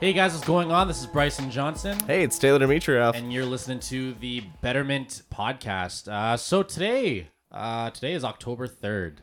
[0.00, 0.86] Hey guys, what's going on?
[0.86, 3.16] This is Bryson Johnson, Hey, it's Taylor Dimitrov.
[3.16, 6.06] and you're listening to the Betterment podcast.
[6.06, 9.22] Uh, so today, uh, today is October third.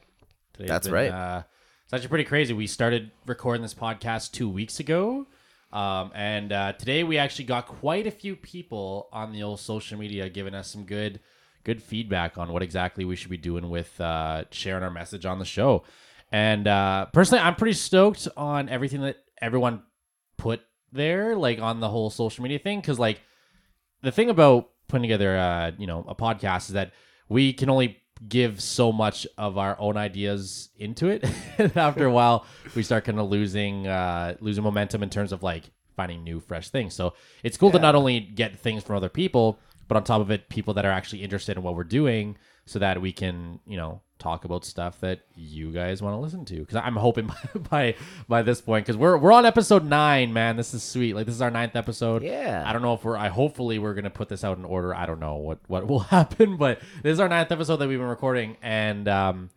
[0.53, 1.11] Today's That's right.
[1.11, 1.43] Uh,
[1.85, 2.53] it's actually pretty crazy.
[2.53, 5.27] We started recording this podcast two weeks ago,
[5.71, 9.97] um, and uh, today we actually got quite a few people on the old social
[9.97, 11.21] media giving us some good,
[11.63, 15.39] good feedback on what exactly we should be doing with uh, sharing our message on
[15.39, 15.83] the show.
[16.33, 19.81] And uh, personally, I'm pretty stoked on everything that everyone
[20.37, 20.61] put
[20.95, 23.21] there, like on the whole social media thing, because like
[24.01, 26.91] the thing about putting together, uh, you know, a podcast is that
[27.29, 31.25] we can only give so much of our own ideas into it.
[31.57, 35.43] and after a while, we start kind of losing uh, losing momentum in terms of
[35.43, 35.63] like
[35.95, 36.93] finding new, fresh things.
[36.93, 40.31] So it's cool to not only get things from other people, but on top of
[40.31, 43.77] it, people that are actually interested in what we're doing, so that we can, you
[43.77, 46.59] know, talk about stuff that you guys want to listen to.
[46.59, 47.95] Because I'm hoping by, by
[48.27, 50.55] by this point, because we're we're on episode nine, man.
[50.57, 51.13] This is sweet.
[51.13, 52.23] Like this is our ninth episode.
[52.23, 52.63] Yeah.
[52.65, 53.17] I don't know if we're.
[53.17, 54.93] I hopefully we're gonna put this out in order.
[54.95, 57.99] I don't know what what will happen, but this is our ninth episode that we've
[57.99, 59.49] been recording, and um,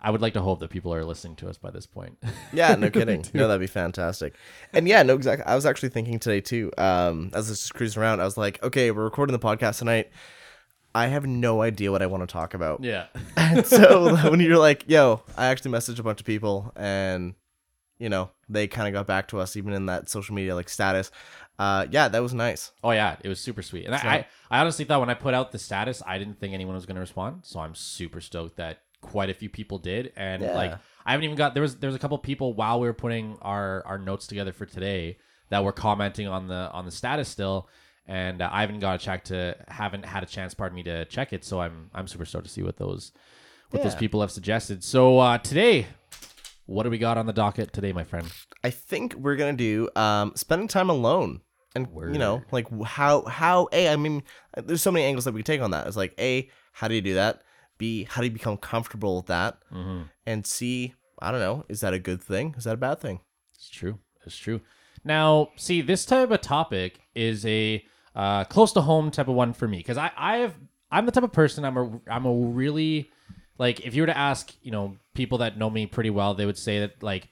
[0.00, 2.18] I would like to hope that people are listening to us by this point.
[2.54, 3.24] Yeah, no kidding.
[3.32, 4.34] no, that'd be fantastic.
[4.74, 5.46] And yeah, no, exactly.
[5.46, 6.70] I was actually thinking today too.
[6.76, 9.78] Um, as I was just cruising around, I was like, okay, we're recording the podcast
[9.78, 10.10] tonight.
[10.94, 12.82] I have no idea what I want to talk about.
[12.84, 13.06] yeah.
[13.36, 17.34] And so when you're like, yo, I actually messaged a bunch of people and
[17.98, 20.68] you know, they kind of got back to us even in that social media like
[20.68, 21.10] status.
[21.58, 22.72] Uh, yeah, that was nice.
[22.82, 23.86] Oh yeah, it was super sweet.
[23.86, 26.52] And I, I, I honestly thought when I put out the status, I didn't think
[26.52, 27.40] anyone was going to respond.
[27.44, 30.12] So I'm super stoked that quite a few people did.
[30.16, 30.54] And Yeah.
[30.54, 30.72] like,
[31.06, 33.38] I haven't even got there was there was a couple people while we were putting
[33.40, 35.18] our our notes together for today
[35.50, 37.68] that were commenting on the on the status still.
[38.06, 41.04] And uh, I haven't got a check to haven't had a chance, pardon me, to
[41.04, 41.44] check it.
[41.44, 43.12] So I'm I'm super stoked to see what those
[43.70, 44.84] what those people have suggested.
[44.84, 45.86] So uh, today,
[46.66, 48.30] what do we got on the docket today, my friend?
[48.64, 51.40] I think we're gonna do um spending time alone,
[51.74, 54.24] and you know, like how how a I mean,
[54.56, 55.86] there's so many angles that we can take on that.
[55.86, 57.42] It's like a how do you do that?
[57.78, 59.58] B how do you become comfortable with that?
[59.72, 60.02] Mm-hmm.
[60.26, 62.54] And C I don't know, is that a good thing?
[62.58, 63.20] Is that a bad thing?
[63.54, 64.00] It's true.
[64.26, 64.60] It's true.
[65.04, 69.52] Now, see, this type of topic is a uh, close to home type of one
[69.52, 70.54] for me because I, I have,
[70.90, 71.64] I'm the type of person.
[71.64, 73.10] I'm a, I'm a really,
[73.58, 76.46] like, if you were to ask, you know, people that know me pretty well, they
[76.46, 77.28] would say that like,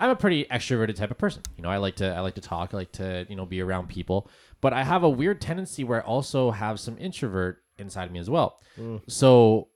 [0.00, 1.42] I'm a pretty extroverted type of person.
[1.56, 2.74] You know, I like to, I like to talk.
[2.74, 4.28] I like to, you know, be around people.
[4.60, 8.18] But I have a weird tendency where I also have some introvert inside of me
[8.18, 8.58] as well.
[9.06, 9.68] So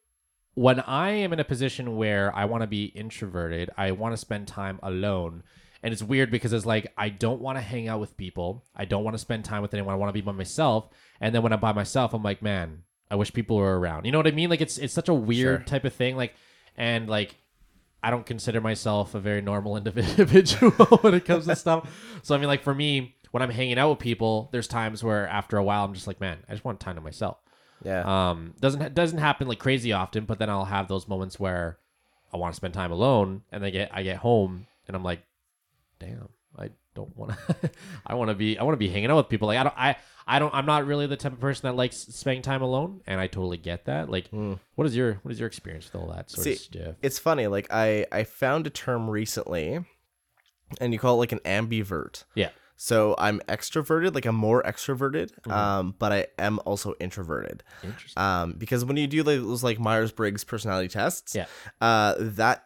[0.54, 4.16] when I am in a position where I want to be introverted, I want to
[4.16, 5.42] spend time alone.
[5.82, 8.64] And it's weird because it's like I don't want to hang out with people.
[8.74, 9.92] I don't want to spend time with anyone.
[9.92, 10.88] I want to be by myself.
[11.20, 14.04] And then when I'm by myself, I'm like, man, I wish people were around.
[14.04, 14.50] You know what I mean?
[14.50, 15.66] Like it's it's such a weird Sure.
[15.66, 16.16] type of thing.
[16.16, 16.34] Like
[16.76, 17.36] and like
[18.02, 22.18] I don't consider myself a very normal individual when it comes to stuff.
[22.22, 25.28] So I mean, like for me, when I'm hanging out with people, there's times where
[25.28, 27.38] after a while I'm just like, man, I just want time to myself.
[27.84, 28.30] Yeah.
[28.30, 31.78] Um, doesn't doesn't happen like crazy often, but then I'll have those moments where
[32.32, 35.22] I want to spend time alone, and I get I get home and I'm like,
[35.98, 37.70] damn, I don't want to.
[38.06, 39.48] I want to be I want to be hanging out with people.
[39.48, 39.96] Like I don't I
[40.26, 43.20] I don't I'm not really the type of person that likes spending time alone, and
[43.20, 44.08] I totally get that.
[44.10, 44.28] Like,
[44.74, 46.94] what is your what is your experience with all that sort See, of stuff?
[47.02, 47.46] it's funny.
[47.46, 49.84] Like I I found a term recently,
[50.80, 52.24] and you call it like an ambivert.
[52.34, 52.50] Yeah.
[52.78, 57.62] So I'm extroverted, like I'm more extroverted, um, but I am also introverted.
[57.82, 58.22] Interesting.
[58.22, 61.46] Um, because when you do like, those like Myers Briggs personality tests, Yeah.
[61.80, 62.65] uh, that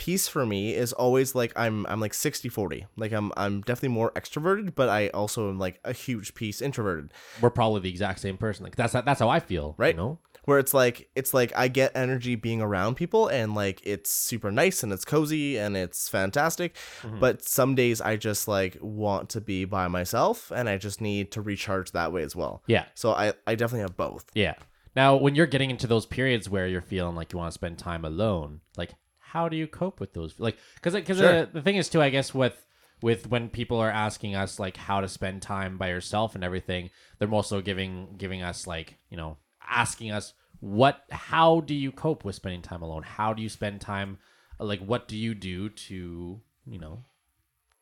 [0.00, 2.86] piece for me is always like I'm I'm like 60 40.
[2.96, 7.12] Like I'm I'm definitely more extroverted, but I also am like a huge piece introverted.
[7.42, 8.64] We're probably the exact same person.
[8.64, 9.74] Like that's that's how I feel.
[9.76, 9.94] Right.
[9.94, 10.18] You know.
[10.46, 14.50] Where it's like it's like I get energy being around people and like it's super
[14.50, 16.76] nice and it's cozy and it's fantastic.
[17.02, 17.20] Mm-hmm.
[17.20, 21.30] But some days I just like want to be by myself and I just need
[21.32, 22.62] to recharge that way as well.
[22.66, 22.86] Yeah.
[22.94, 24.24] So I I definitely have both.
[24.32, 24.54] Yeah.
[24.96, 27.78] Now, when you're getting into those periods where you're feeling like you want to spend
[27.78, 28.90] time alone, like
[29.32, 30.38] how do you cope with those?
[30.38, 31.46] Like, because because Sure.
[31.46, 32.64] the thing is too, I guess with
[33.02, 36.90] with when people are asking us like how to spend time by yourself and everything,
[37.18, 39.36] they're also giving giving us like you know
[39.68, 43.02] asking us what how do you cope with spending time alone?
[43.02, 44.18] How do you spend time?
[44.58, 47.04] Like, what do you do to you know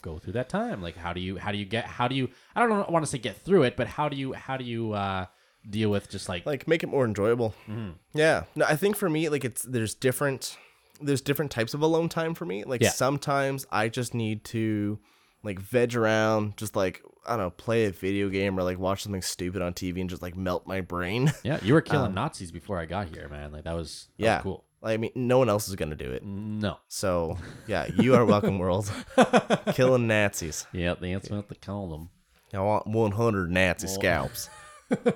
[0.03, 0.81] go through that time?
[0.83, 3.11] Like, how do you how do you get how do you I don't want to
[3.11, 5.27] say get through it, but how do you how do you uh
[5.69, 7.53] deal with just like Like make it more enjoyable.
[7.69, 7.91] Mm-hmm.
[8.15, 8.45] Yeah.
[8.55, 10.57] No, I think for me like it's there's different
[11.01, 12.65] there's different types of alone time for me.
[12.65, 12.91] Like Yeah.
[12.91, 14.99] sometimes I just need to
[15.43, 19.03] like veg around, just like I don't know, play a video game or like watch
[19.03, 21.33] something stupid on TV and just like melt my brain.
[21.45, 23.53] Yeah, you were killing Nazis before I got here, man.
[23.53, 24.41] Like that was that was Um, yeah.
[24.43, 24.65] cool.
[24.83, 26.25] I mean, no one else is gonna do it.
[26.25, 26.79] No.
[26.89, 27.37] So
[27.67, 28.91] yeah, you are welcome, world.
[29.75, 30.67] Killing Nazis.
[30.73, 32.11] Yeah, that's what they call them.
[32.55, 34.49] I want 100 Nazi scalps.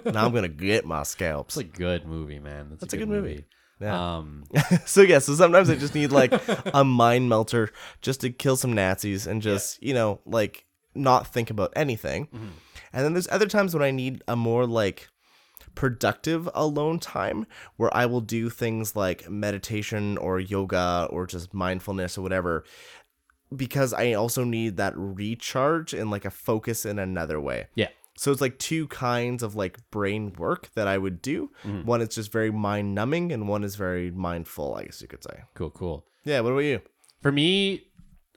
[0.05, 1.57] now I'm gonna get my scalps.
[1.57, 2.69] It's a good movie, man.
[2.71, 3.47] That's, That's a good movie.
[3.83, 4.17] Yeah.
[4.17, 4.45] Um,
[4.87, 6.33] so yeah, so sometimes I just need like
[6.73, 7.71] a mind melter
[8.01, 10.65] just to kill some Nazis and just you know like
[10.95, 12.29] not think about anything.
[12.93, 15.09] And then there's other times when I need a more like
[15.75, 17.47] productive alone time
[17.77, 22.65] where I will do things like meditation or yoga or just mindfulness or whatever
[23.55, 27.67] because I also need that recharge and like a focus in another way.
[27.75, 27.89] yeah.
[28.23, 31.51] So it's like two kinds of like brain work that I would do.
[31.65, 31.87] Mm-hmm.
[31.87, 35.25] One is just very mind numbing and one is very mindful, I guess you could
[35.25, 35.41] say.
[35.55, 36.05] Cool, cool.
[36.25, 36.81] Yeah, what about you?
[37.21, 37.83] For me,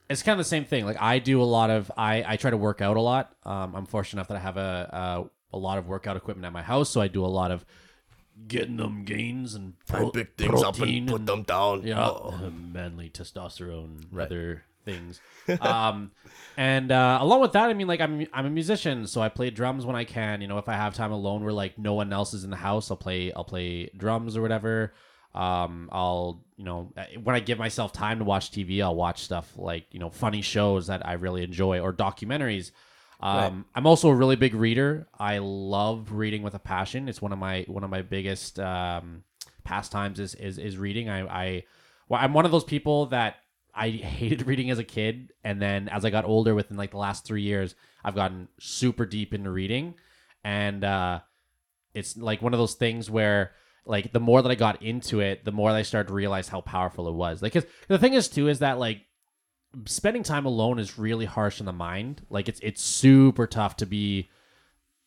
[0.10, 0.86] it's kind of the same thing.
[0.86, 3.36] Like I do a lot of I I try to work out a lot.
[3.44, 6.52] Um, I'm fortunate enough that I have a, a a lot of workout equipment at
[6.54, 7.64] my house, so I do a lot of
[8.48, 11.84] getting them gains and pro- protein and- and put them down.
[11.84, 15.20] yeah, uh, manly testosterone, other things.
[15.62, 16.12] um,
[16.58, 19.50] and uh, along with that, I mean, like I'm I'm a musician, so I play
[19.50, 20.42] drums when I can.
[20.42, 22.56] You know, if I have time alone where like no one else is in the
[22.56, 24.94] house, I'll play I'll play drums or whatever.
[25.34, 29.52] Um, I'll you know when I give myself time to watch TV, I'll watch stuff
[29.58, 32.72] like you know funny shows that I really enjoy or documentaries.
[33.20, 35.08] Um, I'm also a really big reader.
[35.18, 37.10] I love reading with a passion.
[37.10, 39.24] It's one of my one of my biggest um,
[39.64, 41.10] pastimes is is is reading.
[41.10, 41.64] I I
[42.08, 43.38] well, I'm one of those people that
[43.76, 46.98] I hated reading as a kid, and then as I got older, within like the
[46.98, 49.96] last three years, I've gotten super deep into reading,
[50.44, 51.20] and uh,
[51.94, 53.52] it's like one of those things where
[53.86, 56.62] like the more that I got into it, the more I started to realize how
[56.62, 57.42] powerful it was.
[57.42, 59.02] Like, cause the thing is too is that like
[59.86, 62.26] spending time alone is really harsh on the mind.
[62.30, 64.30] Like, it's it's super tough to be,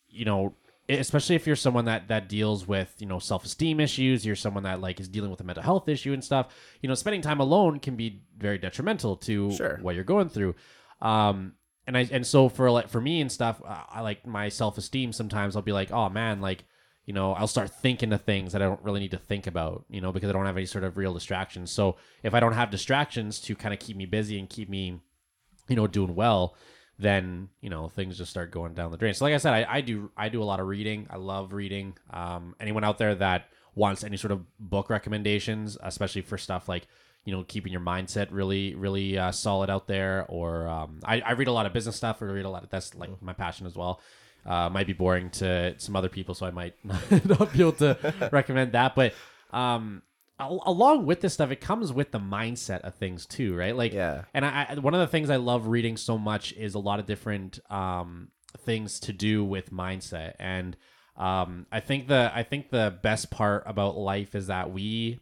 [0.07, 0.53] you know,
[0.89, 4.81] especially if you're someone that that deals with you know self-esteem issues you're someone that
[4.81, 6.47] like is dealing with a mental health issue and stuff
[6.81, 9.77] you know spending time alone can be very detrimental to Sure.
[9.81, 10.55] what you're going through
[11.01, 11.53] um
[11.85, 15.55] and i and so for like for me and stuff i like my self-esteem sometimes
[15.55, 16.63] i'll be like oh man like
[17.05, 19.85] you know i'll start thinking of things that i don't really need to think about
[19.89, 22.53] you know because i don't have any sort of real distractions so if i don't
[22.53, 24.99] have distractions to kind of keep me busy and keep me
[25.67, 26.55] you know doing well
[26.99, 29.13] then you know things just start going down the drain.
[29.13, 31.07] So like i said i, I do i do a lot of reading.
[31.09, 31.95] I love reading.
[32.11, 36.87] Um, anyone out there that wants any sort of book recommendations especially for stuff like
[37.23, 41.31] you know keeping your mindset really really uh, solid out there or um, I, I
[41.31, 43.65] read a lot of business stuff or read a lot of that's like my passion
[43.65, 44.01] as well.
[44.45, 48.29] Uh, might be boring to some other people so i might not be able to
[48.31, 48.95] recommend that.
[48.95, 49.13] But
[49.51, 50.01] um,
[50.39, 54.23] along with this stuff it comes with the mindset of things too right like Yeah.
[54.33, 56.99] and I, I one of the things I love reading so much is a lot
[56.99, 60.75] of different um, things to do with mindset, and
[61.17, 65.19] um, I think the I think the best part about life is that we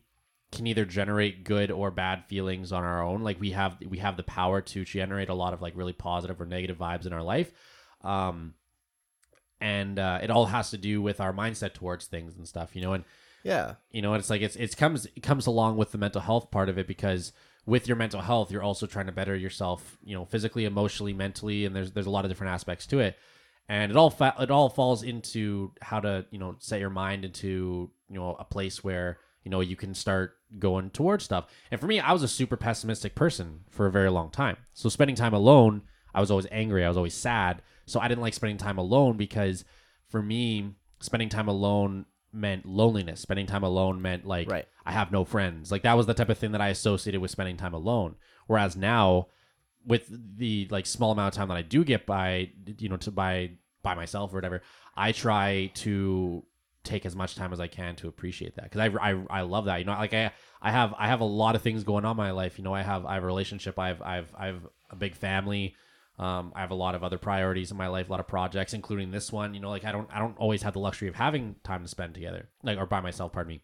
[0.52, 3.22] can either generate good or bad feelings on our own.
[3.24, 6.40] Like we have we have the power to generate a lot of like really positive
[6.40, 7.52] or negative vibes in our life.
[8.02, 8.54] Um,
[9.60, 12.82] and uh, it all has to do with our mindset towards things and stuff, you
[12.82, 12.94] know.
[12.94, 13.04] And
[13.44, 13.76] Yeah.
[13.92, 16.70] you know it's like it's it comes it comes along with the mental health part
[16.70, 17.32] of it because
[17.66, 21.66] with your mental health you're also trying to better yourself you know physically emotionally mentally
[21.66, 23.18] and there's there's a lot of different aspects to it.
[23.70, 27.26] And it all fa- it all falls into how to you know set your mind
[27.26, 31.48] into you know a place where you know you can start going towards stuff.
[31.70, 34.56] And for me i was a super pessimistic person for a very long time.
[34.74, 35.82] So spending time alone
[36.16, 36.86] i was always angry.
[36.86, 37.62] I was always sad.
[37.86, 39.66] So i didn't like spending time alone because
[40.10, 44.68] for me spending time alone meant loneliness spending time alone meant like Right.
[44.86, 45.72] I have no friends.
[45.72, 48.16] Like that was the type of thing that I associated with spending time alone.
[48.48, 49.28] Whereas now,
[49.86, 53.12] with the like small amount of time that I do get by, you know, to
[53.12, 53.52] by
[53.84, 54.62] by myself or whatever,
[54.96, 56.44] I try to
[56.84, 59.66] take as much time as I can to appreciate that because I, I I love
[59.66, 59.80] that.
[59.80, 60.32] You know, like I
[60.62, 62.58] I have I have a lot of things going on in my life.
[62.58, 63.78] You know, I have I have a relationship.
[63.78, 65.76] I have I have I have a big family.
[66.20, 68.74] Um, I have a lot of other priorities in my life, a lot of projects,
[68.74, 69.54] including this one.
[69.54, 71.88] You know, like I don't I don't always have the luxury of having time to
[71.88, 73.34] spend together, like or by myself.
[73.34, 73.62] Pardon me.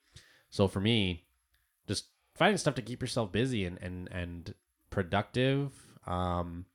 [0.51, 1.25] So for me,
[1.87, 2.05] just
[2.35, 4.53] finding stuff to keep yourself busy and and and
[4.91, 5.71] productive,
[6.05, 6.65] um,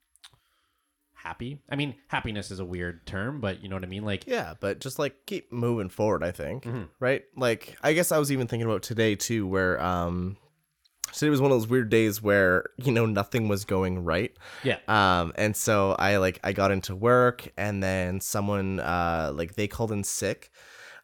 [1.15, 1.61] happy.
[1.71, 4.05] I mean, happiness is a weird term, but you know what I mean.
[4.05, 6.65] Like, Yeah, but just like keep moving forward, I think.
[6.65, 6.89] Mhm.
[7.01, 7.25] Right?
[7.37, 10.37] Like I guess I was even thinking about today too where um
[11.19, 14.33] today was one of those weird days where, you know, nothing was going right.
[14.63, 19.55] yeah, Um and so I like I got into work and then someone uh like
[19.57, 20.51] they called in sick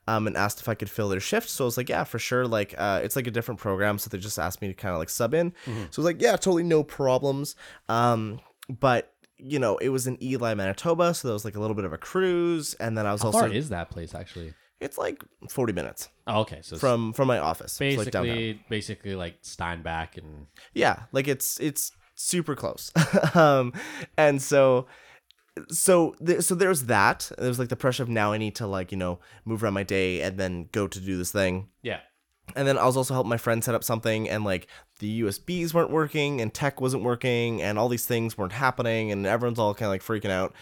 [0.06, 1.49] um and asked if I could fill their shift.
[1.49, 2.47] So I was like, yeah, for sure.
[2.47, 4.99] Like uh it's like a different program, so they just asked me to kind of
[4.99, 5.52] like sub in.
[5.64, 7.56] So I was like, yeah, totally no problems.
[7.88, 11.75] Um but you know, it was in Elie, Manitoba, so there was like a little
[11.75, 14.54] bit of a cruise, and then I was how also far is that place actually?
[14.85, 17.81] It's like 40 minutes Oh, okay, so from from my office.
[17.81, 18.35] It's like downtown.
[18.37, 22.93] basically basically like Steinbach and Yeah, like it's it's super close.
[23.35, 23.73] um,
[24.17, 24.87] and so
[25.69, 27.31] so th- so there's that.
[27.38, 29.83] There's like the pressure of now I need to like you know move around my
[29.85, 31.69] day and then go to do this thing.
[31.83, 32.00] yeah.
[32.56, 35.74] And then I was also helping my friend set up something, and like the USBs
[35.74, 39.74] weren't working, and tech wasn't working, and all these things weren't happening, and everyone's all
[39.74, 40.54] kind of like freaking out.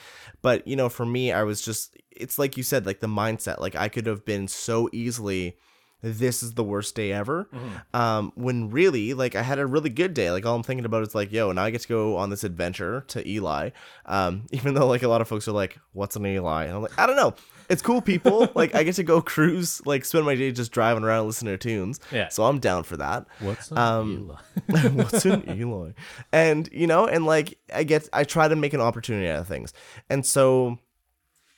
[0.42, 3.58] But you know, for me, I was just, it's like you said, like the mindset.
[3.58, 5.56] Like I could have been so easily,
[6.02, 7.48] this is the worst day ever.
[7.94, 10.30] Um, when really, like I had a really good day.
[10.30, 12.44] Like all I'm thinking about is like, yo, now I get to go on this
[12.44, 13.72] adventure to Elie.
[14.06, 16.66] Um, even though like a lot of folks are like, what's an Elie?
[16.66, 17.34] And I'm like, I don't know.
[17.68, 18.50] It's cool, people.
[18.54, 21.58] like I get to go cruise, like spend my day just driving around, listening to
[21.58, 22.00] tunes.
[22.10, 22.28] Yeah.
[22.28, 23.26] So I'm down for that.
[23.38, 24.36] What's an Um,
[24.68, 24.88] Elie?
[24.90, 25.94] What's an Elie?
[26.32, 29.48] And you know, and like I get, I try to make an opportunity out of
[29.48, 29.72] things,
[30.10, 30.78] and so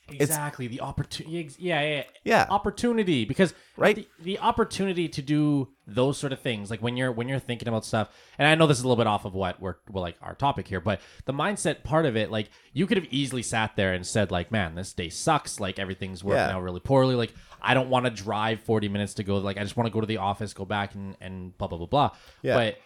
[0.09, 0.67] exactly.
[0.67, 3.25] The opportunity yeah, yeah yeah opportunity.
[3.25, 3.95] Because Right.
[3.95, 7.67] the, the opportunity to do those sort of things like when you're when you're thinking
[7.67, 8.09] about stuff
[8.39, 10.33] and i know this is a little bit off of what we're well, like our
[10.33, 13.93] topic here but the mindset part of it like you could have easily sat there
[13.93, 15.59] and said like man this day sucks.
[15.59, 16.55] Like everything's working Yeah.
[16.55, 17.15] out really poorly.
[17.15, 19.91] Like i don't want to drive 40 minutes to go like i just want to
[19.91, 22.11] go to the office go back and and blah blah blah blah.
[22.41, 22.55] Yeah.
[22.55, 22.77] but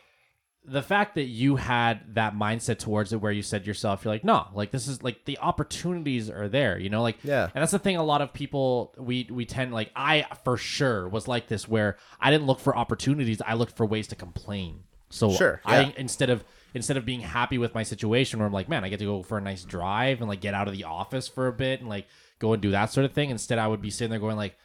[0.72, 4.24] the fact that you had that mindset towards it where you said yourself you're like
[4.24, 7.44] no like this is like the opportunities are there you know like Yeah.
[7.54, 11.08] and that's the thing a lot of people we we tend like i for sure
[11.10, 14.82] was like this where i didn't look for opportunities i looked for ways to complain
[15.10, 18.70] so Sure, i instead of instead of being happy with my situation where i'm like
[18.70, 20.84] man i get to go for a nice drive and like get out of the
[20.84, 22.06] office for a bit and like
[22.40, 24.56] go and do that sort of thing instead i would be sitting there going like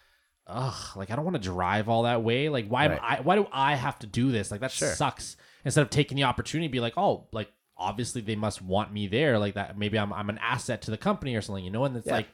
[0.46, 2.50] ugh, like I don't want to drive all that way.
[2.50, 4.50] Like why am I why do I have to do this?
[4.50, 4.92] Like that Sure.
[4.92, 5.38] sucks.
[5.64, 9.06] Instead of taking the opportunity, to be like, oh, like obviously they must want me
[9.06, 9.38] there.
[9.38, 11.84] Like that maybe I'm I'm an asset to the company or something, you know?
[11.84, 12.14] And it's Yeah.
[12.14, 12.28] like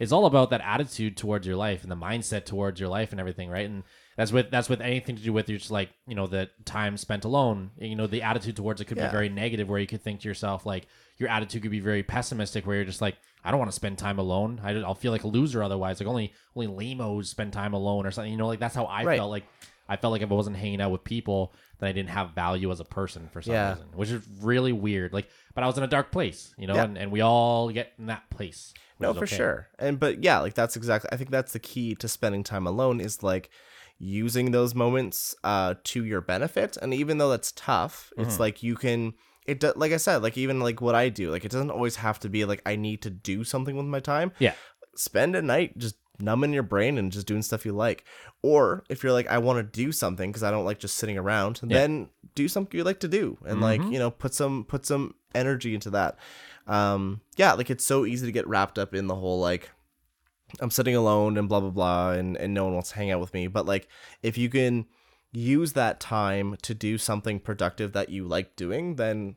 [0.00, 3.20] it's all about that attitude towards your life and the mindset towards your life and
[3.20, 3.68] everything, right?
[3.68, 3.84] And
[4.16, 6.96] that's with that's with anything to do with your just like you know the time
[6.96, 7.70] spent alone.
[7.78, 9.08] You know the attitude towards it could Yeah.
[9.08, 10.86] be very negative, where you could think to yourself like
[11.18, 13.98] your attitude could be very pessimistic, where you're just like I don't want to spend
[13.98, 14.60] time alone.
[14.62, 16.00] I, I'll feel like a loser otherwise.
[16.00, 18.32] Like only only lamos spend time alone or something.
[18.32, 19.18] You know, like that's how I Right.
[19.18, 19.30] felt.
[19.30, 19.44] Like
[19.92, 22.70] I felt like if I wasn't hanging out with people, then I didn't have value
[22.70, 23.72] as a person for some Yeah.
[23.74, 25.12] reason, which is really weird.
[25.12, 26.84] Like, but I was in a dark place, you know, Yeah.
[26.84, 28.72] and, and we all get in that place.
[28.98, 29.36] No, for okay.
[29.36, 29.68] sure.
[29.78, 31.08] And but yeah, like that's exactly.
[31.12, 33.50] I think that's the key to spending time alone is like
[33.98, 36.76] using those moments uh to your benefit.
[36.80, 38.42] And even though that's tough, it's Mm-hmm.
[38.42, 39.14] like you can.
[39.44, 41.96] It do, like I said, like even like what I do, like it doesn't always
[41.96, 44.30] have to be like I need to do something with my time.
[44.38, 44.54] Yeah.
[44.94, 48.04] Spend a night just numbing your brain and just doing stuff you like.
[48.42, 51.18] Or if you're like I want to do something because I don't like just sitting
[51.18, 53.92] around, then do something you like to do and like Mm-hmm.
[53.92, 56.18] you know put some put some energy into that.
[56.66, 59.70] Um, yeah, like it's so easy to get wrapped up in the whole like
[60.60, 63.20] I'm sitting alone and blah blah blah and, and no one wants to hang out
[63.20, 63.46] with me.
[63.46, 63.88] But like
[64.22, 64.86] if you can
[65.32, 69.36] use that time to do something productive that you like doing, then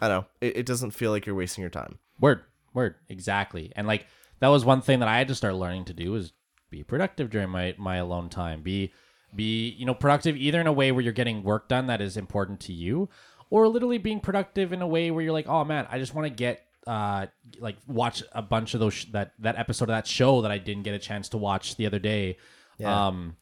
[0.00, 1.98] I don't know, it, it doesn't feel like you're wasting your time.
[2.20, 2.42] Word,
[2.72, 3.72] word, exactly.
[3.74, 4.06] And like
[4.40, 6.32] that was one thing that I had to start learning to do is
[6.70, 8.62] be productive during my my alone time.
[8.62, 8.92] Be
[9.34, 12.16] be you know productive either in a way where you're getting work done that is
[12.16, 13.08] important to you,
[13.50, 16.26] or literally being productive in a way where you're like, oh man, I just want
[16.26, 17.26] to get uh
[17.58, 20.58] like watch a bunch of those sh- that that episode of that show that I
[20.58, 22.38] didn't get a chance to watch the other day.
[22.78, 23.06] Yeah.
[23.06, 23.36] Um,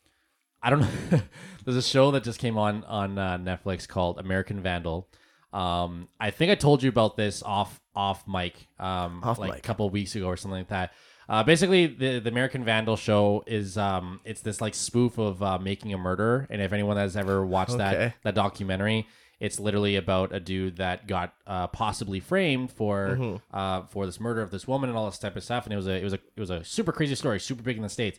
[0.62, 1.20] I don't know.
[1.64, 5.08] There's a show that just came on on uh, Netflix called American Vandal.
[5.54, 9.58] Um, I think I told you about this off off mic, um, Off like mic.
[9.60, 10.92] a couple of weeks ago or something like that.
[11.28, 15.58] Uh, basically, the the American Vandal show is um, it's this like spoof of uh,
[15.58, 17.94] making a murder, and if anyone has ever watched that
[18.24, 19.06] that documentary,
[19.40, 23.56] it's literally about a dude that got uh, possibly framed for Mm-hmm.
[23.56, 25.64] uh, for this murder of this woman and all this type of stuff.
[25.64, 27.76] And it was a it was a it was a super crazy story, super big
[27.76, 28.18] in the states,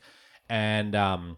[0.49, 1.37] and um,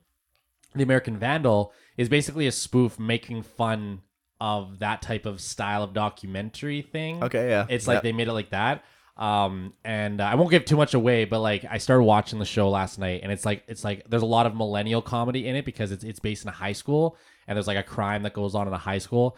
[0.76, 4.02] the American Vandal is basically a spoof making fun
[4.40, 7.24] of that type of style of documentary thing.
[7.24, 7.66] Okay, yeah.
[7.70, 8.04] It's like Yep.
[8.04, 8.84] they made it like that.
[9.18, 12.46] Um, and uh, I won't give too much away, but like I started watching the
[12.46, 15.56] show last night, and it's like it's like there's a lot of millennial comedy in
[15.56, 17.18] it because it's it's based in a high school,
[17.48, 19.36] and there's like a crime that goes on in a high school,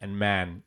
[0.00, 0.62] and man,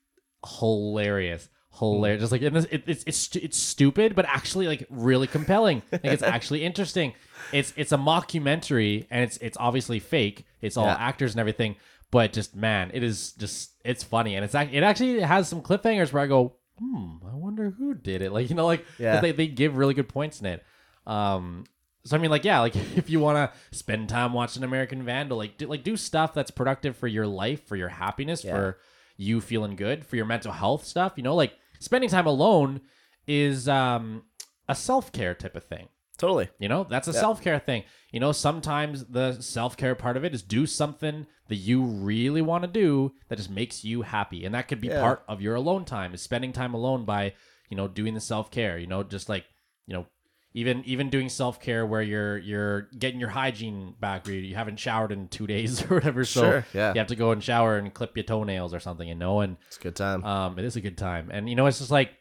[0.60, 2.22] hilarious, hilarious.
[2.22, 5.82] Just like this, it, it's it's it's stupid, but actually like really compelling.
[5.92, 7.14] like it's actually interesting.
[7.54, 10.46] It's it's a mockumentary, and it's it's obviously fake.
[10.62, 10.96] It's all Yeah.
[11.00, 11.76] actors and everything,
[12.12, 15.62] but just man, it is just it's funny, and it's act- it actually has some
[15.62, 18.32] cliffhangers where I go, hmm, I wonder who did it.
[18.34, 19.22] Like you know, like Yeah.
[19.22, 20.64] they they give really good points in it.
[21.06, 21.66] Um,
[22.06, 25.38] so I mean, like yeah, like if you want to spend time watching American Vandal,
[25.38, 28.52] like do, like do stuff that's productive for your life, for your happiness, Yeah.
[28.56, 28.78] for
[29.18, 31.14] you feeling good, for your mental health stuff.
[31.18, 32.82] You know, like spending time alone
[33.28, 34.24] is um
[34.68, 35.90] a self care type of thing.
[36.20, 36.50] Totally.
[36.60, 37.84] You know, that's a self care thing.
[38.12, 42.42] You know, sometimes the self care part of it is do something that you really
[42.44, 44.46] want to do that just makes you happy.
[44.46, 45.00] And that could be Yeah.
[45.02, 47.34] part of your alone time, is spending time alone by,
[47.70, 49.46] you know, doing the self care, you know, just like,
[49.88, 50.06] you know,
[50.54, 54.78] even even doing self care where you're you're getting your hygiene back where you haven't
[54.78, 56.26] showered in two days or whatever.
[56.26, 56.94] So Sure, yeah.
[56.94, 59.58] you have to go and shower and clip your toenails or something, you know, and
[59.68, 60.24] It's a good time.
[60.26, 62.12] um, it is a good time, and you know, it's just like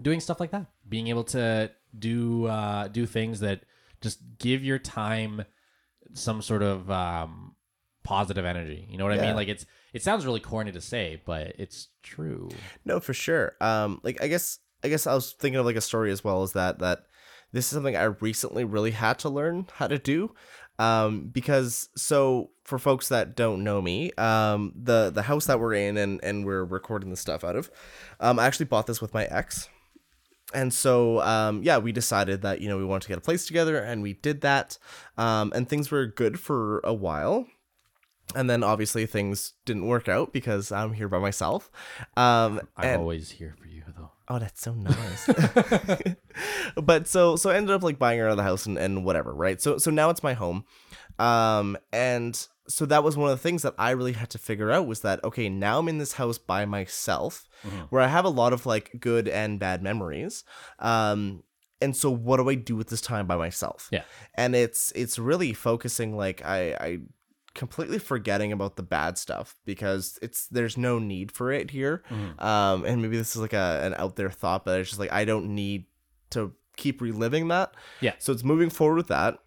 [0.00, 3.62] doing stuff like that, being able to do uh, do things that
[4.00, 5.44] just give your time
[6.14, 7.54] some sort of um,
[8.04, 8.86] positive energy.
[8.90, 9.36] You know what I mean?
[9.36, 12.48] Like it's it sounds really corny to say, but it's true.
[12.84, 13.54] No, for sure.
[13.60, 16.42] Um, like I guess I guess I was thinking of like a story as well
[16.42, 17.06] as that that
[17.52, 20.34] this is something I recently really had to learn how to do.
[20.78, 25.74] Um, because so for folks that don't know me, um, the the house that we're
[25.74, 27.70] in and and we're recording the stuff out of,
[28.20, 29.68] um, I actually bought this with my ex.
[30.54, 33.46] And so, um, yeah, we decided that you know we wanted to get a place
[33.46, 34.78] together, and we did that.
[35.18, 37.46] Um, and things were good for a while,
[38.34, 41.70] and then obviously things didn't work out because I'm here by myself.
[42.16, 44.12] Um, I'm and- always here for you, though.
[44.28, 45.28] Oh, that's so nice.
[46.82, 49.04] but so so I ended up like buying her out of the house and, and
[49.04, 49.60] whatever, right?
[49.60, 50.64] So so now it's my home.
[51.18, 54.70] Um and so that was one of the things that I really had to figure
[54.72, 57.48] out was that okay, now I'm in this house by myself
[57.90, 60.44] where I have a lot of like good and bad memories.
[60.78, 61.42] Um
[61.80, 63.88] and so what do I do with this time by myself?
[63.92, 64.02] Yeah.
[64.34, 66.98] And it's it's really focusing like I I
[67.54, 72.02] completely forgetting about the bad stuff because it's there's no need for it here
[72.38, 75.10] um and maybe this is like a an out there thought but it's just like
[75.10, 75.86] i don't need
[76.28, 78.12] to keep reliving that Yeah.
[78.18, 79.38] so it's moving forward with that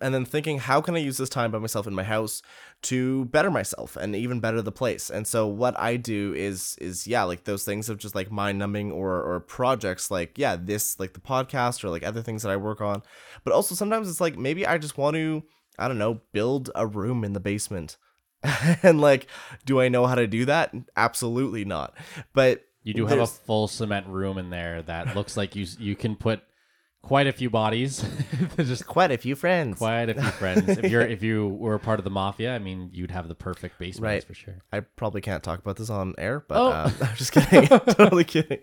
[0.00, 2.42] and then thinking how can i use this time by myself in my house
[2.82, 5.10] to better myself and even better the place?
[5.10, 8.58] And so what i do is is yeah like those things of just like mind
[8.58, 12.50] numbing or or projects like yeah this like the podcast or like other things that
[12.52, 13.02] i work on.
[13.44, 15.42] But also sometimes it's like maybe i just want to
[15.78, 17.96] i don't know build a room in the basement.
[18.82, 19.26] And like
[19.64, 20.74] do i know how to do that?
[20.96, 21.94] Absolutely not.
[22.32, 25.94] But You do have a full cement room in there that looks like you you
[25.94, 26.42] can put
[27.02, 28.04] quite a few bodies.
[28.56, 30.68] just quite a few friends quite a few friends.
[30.68, 33.78] If you're if you were part of the mafia, I mean, you'd have the perfect
[33.78, 34.24] basement Right.
[34.24, 34.62] for sure.
[34.72, 36.68] I probably can't talk about this on air, but Oh.
[36.70, 37.66] uh, I'm just kidding.
[37.68, 38.60] totally kidding.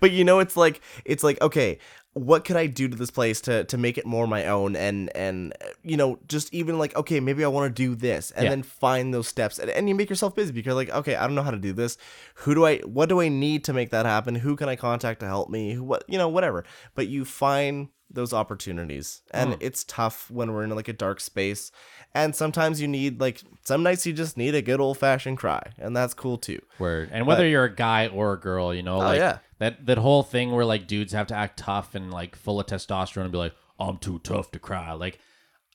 [0.00, 1.78] But you know, it's like it's like okay,
[2.14, 5.14] what could I do to this place to to make it more my own and
[5.16, 8.50] and you know just even like okay, maybe I want to do this and Yeah.
[8.50, 11.34] then find those steps and, and you make yourself busy because like okay, I don't
[11.34, 11.98] know how to do this.
[12.36, 12.78] Who do I?
[12.78, 14.36] What do I need to make that happen?
[14.36, 15.72] Who can I contact to help me?
[15.74, 16.64] Who, what you know, whatever.
[16.94, 19.58] But you find those opportunities and hmm.
[19.60, 21.72] it's tough when we're in like a dark space
[22.14, 25.72] and sometimes you need like some nights you just need a good old fashioned cry
[25.78, 27.08] and that's cool too Word.
[27.10, 29.38] And whether you're a guy or a girl, you know, oh, like Oh, yeah.
[29.64, 32.66] That that whole thing where like dudes have to act tough and like full of
[32.66, 34.92] testosterone and be like, I'm too tough to cry.
[34.92, 35.18] Like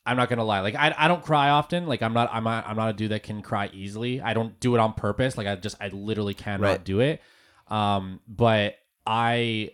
[0.05, 0.61] I'm not gonna lie.
[0.61, 1.85] Like I, I don't cry often.
[1.87, 4.21] Like I'm not I'm not I'm not a dude that can cry easily.
[4.21, 5.37] I don't do it on purpose.
[5.37, 6.83] Like I just I literally cannot Right.
[6.83, 7.21] do it.
[7.67, 8.75] Um, but
[9.05, 9.71] I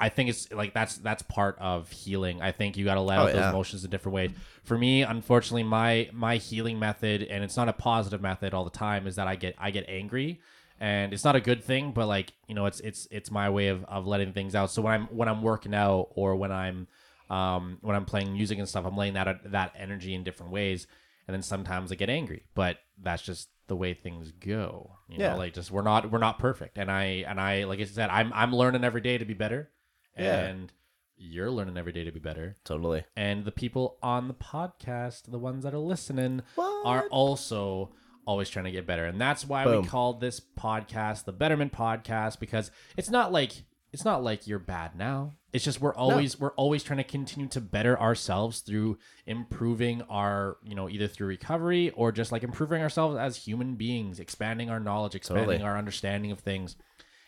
[0.00, 2.42] I think it's like that's that's part of healing.
[2.42, 3.50] I think you got to let Oh, out those yeah.
[3.50, 4.30] emotions in different ways.
[4.64, 8.70] For me, unfortunately, my my healing method, and it's not a positive method all the
[8.70, 10.40] time, is that I get I get angry,
[10.80, 11.92] and it's not a good thing.
[11.92, 14.70] But like you know, it's it's it's my way of, of letting things out.
[14.70, 16.86] So when I'm when I'm working out or when I'm
[17.30, 20.86] um when I'm playing music and stuff, I'm laying that that energy in different ways,
[21.26, 22.44] and then sometimes I get angry.
[22.54, 24.92] But that's just the way things go.
[25.08, 25.32] You Yeah.
[25.32, 28.10] know, like just we're not we're not perfect, and I and I like I said,
[28.10, 29.70] I'm I'm learning every day to be better,
[30.18, 30.38] Yeah.
[30.46, 30.72] and
[31.16, 35.38] you're learning every day to be better totally and the people on the podcast, the
[35.38, 36.84] ones that are listening, What?
[36.84, 37.92] are also
[38.26, 39.04] always trying to get better.
[39.06, 39.82] And that's why Boom.
[39.82, 44.58] we called this podcast the Betterment Podcast because it's not like it's not like you're
[44.58, 45.34] bad now.
[45.52, 50.56] It's just we're always we're always trying to continue to better ourselves through improving our,
[50.64, 54.80] you know, either through recovery or just like improving ourselves as human beings, expanding our
[54.80, 55.62] knowledge, expanding Totally.
[55.62, 56.74] our understanding of things.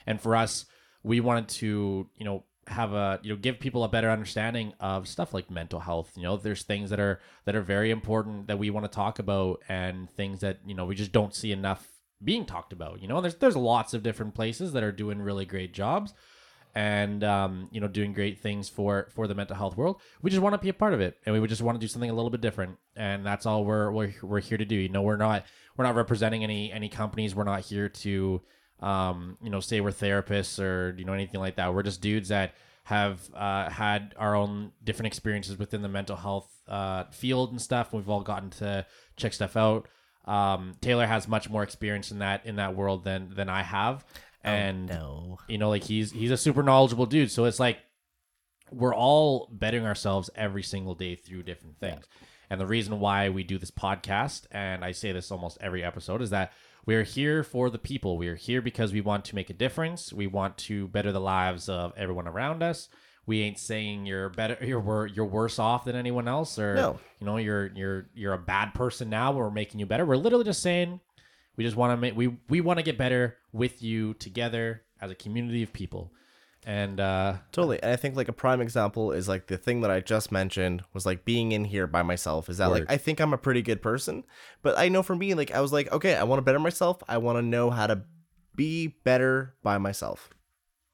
[0.06, 0.66] And for us,
[1.04, 5.07] we wanted to, you know, have a you know give people a better understanding of
[5.07, 8.59] stuff like mental health you know there's things that are that are very important that
[8.59, 11.87] we want to talk about and things that you know we just don't see enough
[12.22, 13.20] being talked about you know?
[13.20, 16.14] There's there's lots of different places that are doing really great jobs
[16.74, 20.00] and um, you know doing great things for for the mental health world.
[20.22, 21.81] We just want to be a part of it and we would just want to
[21.81, 24.74] do something a little bit different and that's all we're we're, we're here to do.
[24.74, 25.44] You know we're not
[25.76, 27.35] we're not representing any any companies.
[27.35, 28.42] We're not here to
[28.80, 31.74] um, you know, say we're therapists or you know anything like that.
[31.74, 36.48] We're just dudes that have uh, had our own different experiences within the mental health
[36.68, 37.92] uh, field and stuff.
[37.92, 38.86] We've all gotten to
[39.16, 39.88] check stuff out.
[40.24, 44.04] Um, Taylor has much more experience in that in that world than than I have,
[44.42, 47.30] and no you know, like he's he's a super knowledgeable dude.
[47.30, 47.78] So it's like
[48.70, 52.06] we're all bettering ourselves every single day through different things.
[52.50, 56.22] And the reason why we do this podcast, and I say this almost every episode,
[56.22, 56.52] is that
[56.87, 58.16] we are here for the people.
[58.16, 60.12] We are here because we want to make a difference.
[60.12, 62.88] We want to better the lives of everyone around us.
[63.27, 67.01] We ain't saying you're better, you're you're worse off than anyone else, or No.
[67.20, 69.33] you know you're you're you're a bad person now.
[69.33, 70.07] We're making you better.
[70.07, 71.01] We're literally just saying
[71.57, 75.11] we just want to make we we want to get better with you together as
[75.11, 76.12] a community of people.
[76.64, 77.81] And uh, Totally.
[77.83, 80.83] And I think like a prime example is like the thing that I just mentioned
[80.92, 82.49] was like being in here by myself.
[82.49, 82.81] Is that Word.
[82.81, 84.25] like I think I'm a pretty good person,
[84.62, 87.03] but I know for me like I was like, okay, I want to better myself.
[87.09, 88.03] I want to know how to
[88.55, 90.31] be better by myself.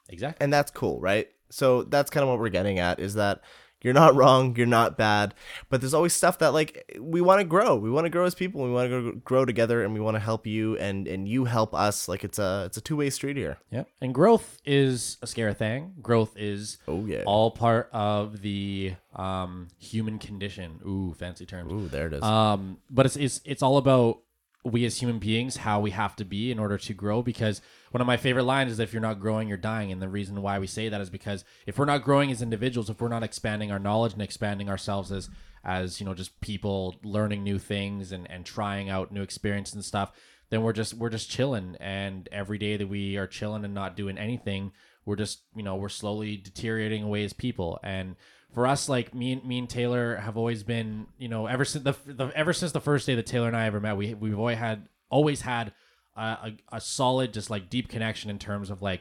[0.08, 0.44] exactly.
[0.44, 1.28] And that's cool, right?
[1.50, 3.42] So that's kind of what we're getting at is that
[3.84, 5.34] you're not wrong, you're not bad,
[5.68, 7.76] but there's always stuff that like we want to grow.
[7.76, 8.62] We want to grow as people.
[8.62, 11.74] We want to grow together and we want to help you and and you help
[11.74, 12.08] us.
[12.08, 13.58] Like it's a it's a two-way street here.
[13.70, 13.84] Yeah.
[14.00, 15.94] And growth is a scary thing.
[16.02, 17.22] Growth is Oh yeah.
[17.26, 20.80] all part of the um, human condition.
[20.86, 21.72] Ooh, fancy terms.
[21.72, 22.22] Ooh, there it is.
[22.22, 24.18] Um, but it's, it's it's all about
[24.64, 27.22] we as human beings how we have to be in order to grow.
[27.22, 29.90] Because one of my favorite lines is if you're not growing, you're dying.
[29.90, 32.88] And the reason why we say that is because if we're not growing as individuals,
[32.88, 35.28] if we're not expanding our knowledge and expanding ourselves as
[35.64, 39.84] as you know just people learning new things and and trying out new experiences and
[39.84, 40.12] stuff,
[40.50, 41.76] then we're just we're just chilling.
[41.80, 44.72] And every day that we are chilling and not doing anything,
[45.04, 48.14] we're just you know we're slowly deteriorating away as people and
[48.52, 51.84] for us like me and me and Taylor have always been you know ever since
[51.84, 54.38] the, the ever since the first day that Taylor and I ever met we we've
[54.38, 55.72] always had always had
[56.16, 59.00] a, a, solid just like deep connection in terms of like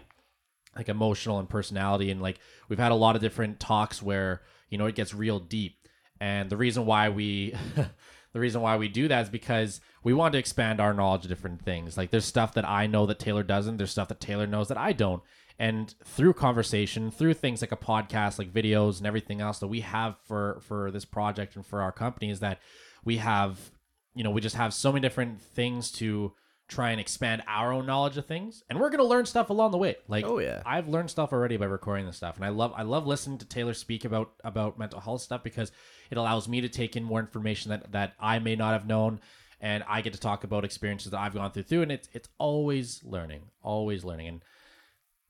[0.75, 2.11] like emotional and personality.
[2.11, 5.39] And like we've had a lot of different talks where you know it gets real
[5.39, 5.87] deep.
[6.19, 7.55] And the reason why we
[8.33, 11.29] the reason why we do that is because we want to expand our knowledge of
[11.29, 11.97] different things.
[11.97, 13.77] Like there's stuff that i know that taylor doesn't.
[13.77, 15.21] There's stuff that taylor knows that i don't
[15.59, 19.81] and through conversation through things like a podcast like videos and everything else that we
[19.81, 22.59] have for for this project and for our company is that
[23.03, 23.71] we have
[24.15, 26.33] you know we just have so many different things to
[26.71, 28.63] try and expand our own knowledge of things.
[28.69, 29.97] And we're going to learn stuff along the way.
[30.07, 30.63] Like Oh, yeah.
[30.65, 33.45] I've learned stuff already by recording this stuff, and I love I love listening to
[33.45, 35.71] Taylor speak about about mental health stuff because
[36.09, 39.19] it allows me to take in more information that that I may not have known,
[39.59, 42.29] and I get to talk about experiences that I've gone through through, and it's it's
[42.37, 44.41] always learning, always learning, and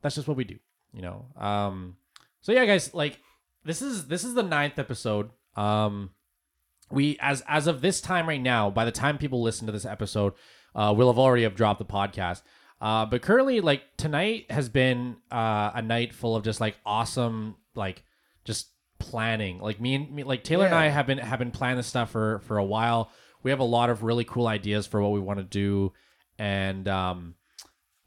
[0.02, 0.58] that's just what we do,
[0.94, 1.26] you know.
[1.38, 1.98] Um,
[2.42, 3.20] so yeah, guys, like
[3.64, 5.30] this is this is the ninth episode.
[5.56, 6.12] Um,
[6.90, 9.86] we as as of this time right now, by the time people listen to this
[9.86, 10.34] episode,
[10.76, 12.42] uh, we'll have already have dropped the podcast.
[12.80, 17.56] Uh, but currently, like tonight has been uh, a night full of just like awesome,
[17.76, 18.04] like
[18.44, 19.60] just planning.
[19.60, 22.12] Like me and me, like Taylor and I have been have been planning this stuff
[22.12, 23.12] for for a while.
[23.44, 25.94] We have a lot of really cool ideas for what we want to do,
[26.40, 27.36] and um,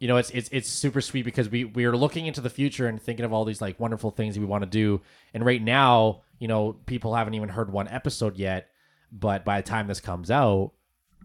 [0.04, 2.86] you know, it's it's it's super sweet because we we are looking into the future
[2.86, 5.00] and thinking of all these like wonderful things we want to do.
[5.32, 8.68] And right now, you know, people haven't even heard one episode yet,
[9.10, 10.72] but by the time this comes out,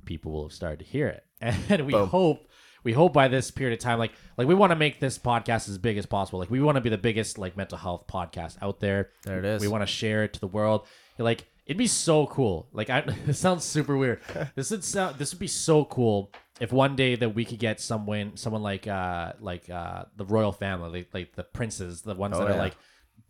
[0.06, 1.26] people will have started to hear it.
[1.70, 2.08] And we Boom.
[2.08, 2.48] hope
[2.86, 5.68] we hope by this period of time like like we want to make this podcast
[5.68, 6.40] as big as possible.
[6.40, 9.10] Like we want to be the biggest like mental health podcast out there.
[9.26, 9.62] There it is.
[9.62, 10.88] We want to share it to the world.
[11.18, 12.70] Like it'd be so cool.
[12.72, 14.22] Like I it sounds super weird.
[14.56, 17.80] this would sound this would be so cool if one day that we could get
[17.80, 22.36] someone someone like uh like uh the royal family, like, like the princes, the ones
[22.38, 22.76] Oh, that are like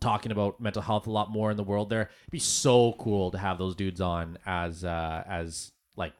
[0.00, 2.02] talking about mental health a lot more in the world there.
[2.22, 6.12] It'd be so cool to have those dudes on as uh as like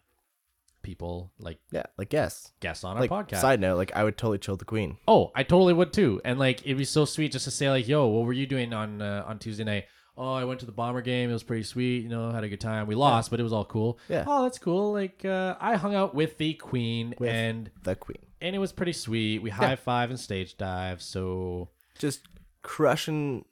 [0.83, 3.41] people like Yeah, like guests guests on our podcast.
[3.41, 4.97] side note, like I would totally chill the queen.
[5.07, 6.21] Oh, I totally would too.
[6.25, 8.73] And like it'd be so sweet just to say like, "Yo, what were you doing
[8.73, 9.85] on uh, on Tuesday night?"
[10.17, 11.31] Oh, I went to the bomber game.
[11.31, 12.03] It was pretty sweet.
[12.03, 12.87] You know, had a good time.
[12.87, 13.99] We lost, but it was all cool.
[14.09, 14.25] Yeah.
[14.27, 14.93] Oh, that's cool.
[14.93, 18.19] Like uh, I hung out with the queen, With- and The queen.
[18.41, 19.41] and it was pretty sweet.
[19.43, 21.01] We high five and stage dive.
[21.01, 21.69] So
[21.99, 22.21] Just
[22.63, 23.45] crushing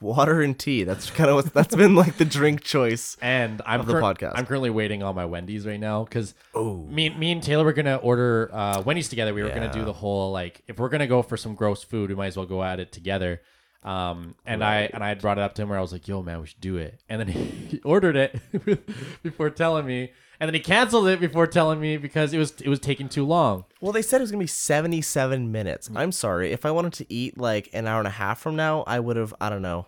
[0.00, 0.82] water and tea.
[0.84, 3.16] That's kind of what that's been like the drink choice.
[3.20, 4.32] and I'm Of the podcast.
[4.34, 6.78] I'm currently waiting on my Wendy's right now because Oh.
[6.86, 9.34] me me and Taylor were gonna order uh, Wendy's together.
[9.34, 9.84] We were gonna do Yeah.
[9.84, 12.46] the whole like if we're gonna go for some gross food, we might as well
[12.46, 13.42] go at it together.
[13.82, 16.06] Um, and I and I had brought it up to him where I was like,
[16.06, 18.38] "Yo, man, we should do it." And then he ordered it
[19.22, 22.68] before telling me, and then he canceled it before telling me because it was it
[22.68, 23.64] was taking too long.
[23.80, 25.88] Well, they said it was gonna be seventy-seven minutes.
[25.94, 26.52] I'm sorry.
[26.52, 29.16] If I wanted to eat like an hour and a half from now, I would
[29.16, 29.34] have.
[29.40, 29.86] I don't know.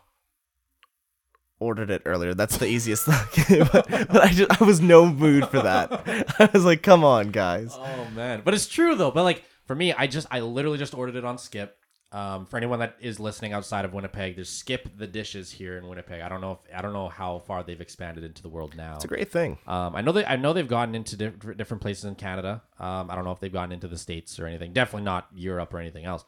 [1.59, 2.33] Ordered it earlier.
[2.33, 3.07] That's the easiest.
[3.73, 6.03] but, but I just I was no mood for that.
[6.39, 7.75] I was like, come on, guys.
[7.79, 9.11] Oh man, but it's true though.
[9.11, 11.79] But like for me, I just I literally just ordered it on Skip.
[12.13, 15.89] Um, for anyone that is listening outside of Winnipeg, there's Skip the dishes here in
[15.89, 16.21] Winnipeg.
[16.21, 18.97] I don't know if I don't know how far they've expanded into the world now.
[18.97, 19.57] It's a great thing.
[19.67, 22.63] Um, I know they I know they've gotten into diff- different places in Canada.
[22.79, 24.73] Um, I don't know if they've gotten into the states or anything.
[24.75, 26.25] Definitely not Europe or anything else.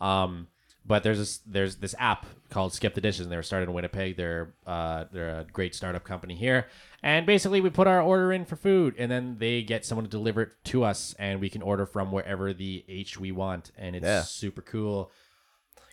[0.00, 0.48] Um,
[0.86, 3.74] but there's this there's this app called Skip the Dishes, and they were started in
[3.74, 4.16] Winnipeg.
[4.16, 6.68] They're uh, they're a great startup company here,
[7.02, 10.10] and basically we put our order in for food, and then they get someone to
[10.10, 13.96] deliver it to us, and we can order from wherever the H we want, and
[13.96, 14.22] it's Yeah.
[14.22, 15.10] super cool.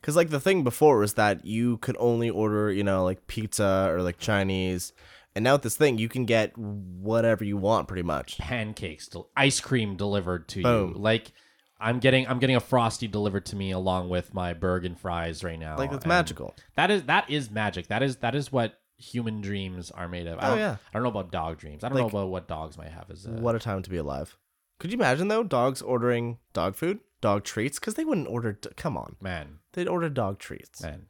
[0.03, 3.87] Because like the thing before was that you could only order, you know, like pizza
[3.89, 4.91] or like Chinese,
[5.33, 8.37] and now with this thing you can get whatever you want pretty much.
[8.37, 10.89] Pancakes, del- ice cream delivered to Boom.
[10.89, 11.31] you, like.
[11.79, 15.43] I'm getting I'm getting a frosty delivered to me along with my burger and fries
[15.43, 15.77] right now.
[15.77, 16.55] Like that's and magical.
[16.77, 17.87] That is that is magic.
[17.87, 20.39] That is that is what human dreams are made of.
[20.39, 20.75] I Oh, don't, yeah.
[20.87, 21.83] I don't know about dog dreams.
[21.83, 23.89] I don't Like- know about what dogs might have as a What a time to
[23.89, 24.37] be alive.
[24.79, 27.79] Could you imagine though, dogs ordering dog food, dog treats?
[27.79, 28.51] Because they wouldn't order.
[28.53, 29.59] D- come on, man.
[29.73, 31.07] they'd order dog treats, Man,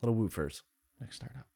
[0.00, 0.62] little woofers.
[1.00, 1.46] next startup.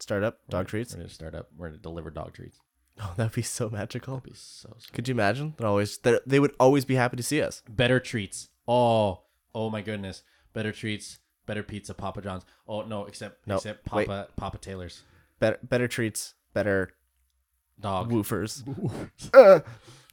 [0.00, 0.92] Startup dog treats.
[0.92, 1.48] We're gonna start up.
[1.56, 2.58] We're gonna deliver dog treats.
[3.00, 4.16] Oh, that'd be so magical.
[4.16, 4.92] That'd be so sweet.
[4.92, 5.54] Could you imagine?
[5.56, 7.62] They're always they they would always be happy to see us.
[7.68, 8.50] better treats.
[8.68, 9.22] Oh,
[9.54, 10.22] oh my goodness.
[10.52, 11.20] Better treats.
[11.46, 11.94] Better pizza.
[11.94, 12.44] Papa John's.
[12.68, 14.06] Oh no, except No, except wait.
[14.08, 15.02] Papa Papa Taylor's
[15.38, 16.92] Better better treats, better
[17.80, 18.10] dog.
[18.12, 18.62] woofers.
[19.34, 19.60] Uh,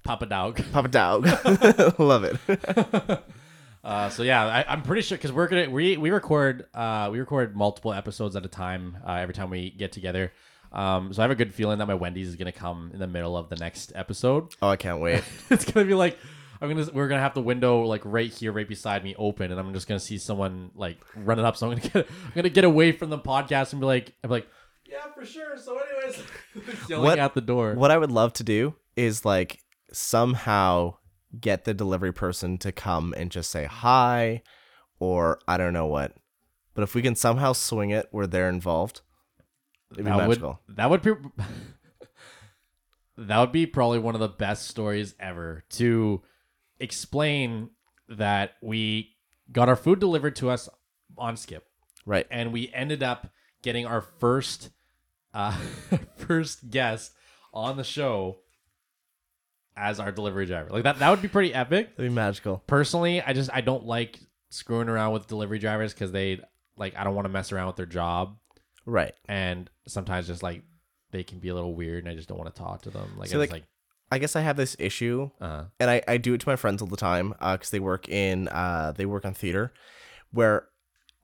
[0.04, 0.62] Papa Dog.
[0.72, 1.26] Papa dog,
[2.00, 3.20] love it.
[3.82, 7.18] Uh, so yeah, I, I'm pretty sure because we're gonna we we record uh we
[7.18, 10.34] record multiple episodes at a time uh, every time we get together.
[10.74, 13.08] Um, so I have a good feeling that my Wendy's is gonna come in the
[13.08, 14.54] middle of the next episode.
[14.62, 15.24] Oh, I can't wait.
[15.50, 16.18] it's gonna be like
[16.62, 19.58] I'm gonna we're gonna have the window like right here, right beside me, open, and
[19.58, 21.56] I'm just gonna see someone like running up.
[21.56, 24.30] So I'm gonna get I'm gonna get away from the podcast and be like I'm
[24.30, 24.46] like
[24.86, 25.58] yeah for sure.
[25.58, 26.22] So anyways,
[26.90, 27.76] yelling What- at the door.
[27.76, 30.96] What I would love to do is like somehow
[31.40, 34.42] get the delivery person to come and just say hi,
[35.00, 36.16] or I don't know what.
[36.74, 39.02] But if we can somehow swing it where they're involved,
[39.92, 40.60] it'd be that magical.
[40.68, 41.12] would that would be
[43.18, 46.22] that would be probably one of the best stories ever to
[46.80, 47.70] explain
[48.08, 49.16] that we
[49.52, 50.70] got our food delivered to us
[51.18, 51.66] on skip
[52.06, 52.26] Right.
[52.32, 53.30] and we ended up
[53.62, 54.70] getting our first
[55.34, 55.58] uh
[56.16, 57.14] first guest
[57.54, 58.38] on the show
[59.80, 62.62] as our delivery driver like that that would be pretty epic That'd be magical.
[62.68, 66.42] personally i just i don't like screwing around with delivery drivers because they
[66.78, 68.38] like i don't want to mess around with their job
[68.86, 69.14] Right.
[69.28, 70.64] and sometimes just like
[71.12, 73.14] they can be a little weird and I just don't want to talk to them.
[73.18, 73.64] Like So, like- like,
[74.12, 76.82] I guess I have this issue, uh, and I, I do it to my friends
[76.82, 79.72] all the time because they work in uh they work on theater,
[80.32, 80.68] where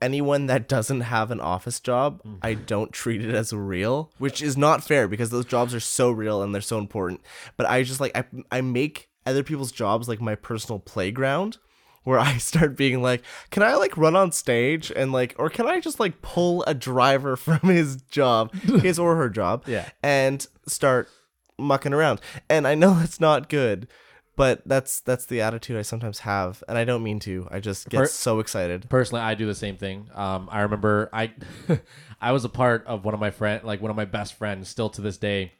[0.02, 2.66] anyone that doesn't have an office job, I mm.
[2.66, 6.42] don't treat it as real, which is not fair because those jobs are so real
[6.42, 7.22] and they're so important.
[7.58, 11.58] But I just like I I make other people's jobs like my personal playground.
[12.04, 15.66] Where I start being like, can I like run on stage and like, or can
[15.66, 19.90] I just like pull a driver from his job, his or her job, Yeah.
[20.04, 21.10] and start
[21.58, 22.22] mucking around.
[22.48, 23.88] And I know that's not good,
[24.36, 27.48] but that's that's the attitude I sometimes have, and I don't mean to.
[27.52, 28.89] I just get Per- so excited.
[28.89, 30.10] personally, I do the same thing.
[30.13, 31.34] Um, I remember I,
[32.21, 34.67] I was a part of one of my friend, like one of my best friends,
[34.69, 35.54] still to this day,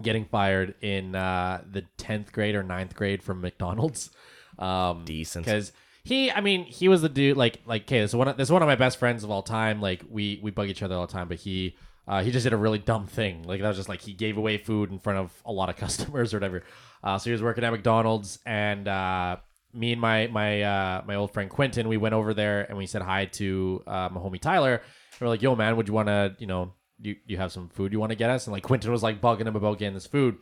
[0.00, 4.10] getting fired in uh, the tenth grade or 9th grade from McDonald's.
[4.58, 5.44] Um, Decent.
[5.46, 5.72] because
[6.04, 7.36] he, I mean, he was the dude.
[7.36, 8.28] Like, like, okay, this is one.
[8.28, 9.80] Of, this is one of my best friends of all time.
[9.80, 11.76] Like, we we bug each other all the time, but he.
[12.08, 13.44] Uh, he just did a really dumb thing.
[13.44, 15.76] Like that was just like he gave away food in front of a lot of
[15.84, 16.64] customers or whatever.
[17.02, 19.36] Uh, so he was working at McDonald's, and uh,
[19.72, 22.86] me and my my uh, my old friend Quentin, we went over there and we
[22.86, 24.74] said hi to uh, my homie Tyler.
[24.74, 27.68] And we're like, "Yo, man, would you want to, you know, you you have some
[27.68, 29.94] food you want to get us?" And like Quentin was like bugging him about getting
[29.94, 30.36] this food.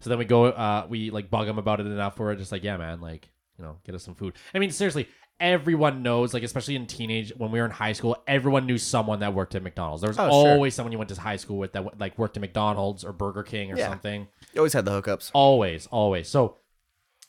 [0.00, 2.18] So then we go, uh, we like bug him about it enough.
[2.18, 4.70] Where we're just like, "Yeah, man, like you know, get us some food." I mean,
[4.70, 5.08] seriously,
[5.40, 9.20] everyone knows, like especially in teenage when we were in high school, everyone knew someone
[9.20, 10.00] that worked at McDonald's.
[10.02, 10.52] There was Oh, sure.
[10.52, 13.42] always someone you went to high school with that like worked at McDonald's or Burger
[13.42, 13.88] King or Yeah.
[13.90, 14.28] something.
[14.52, 15.30] You always had the hookups.
[15.34, 16.28] Always, always.
[16.28, 16.58] So